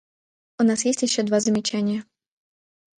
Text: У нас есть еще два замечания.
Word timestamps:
У 0.57 0.63
нас 0.63 0.83
есть 0.85 1.03
еще 1.03 1.21
два 1.21 1.39
замечания. 1.39 2.03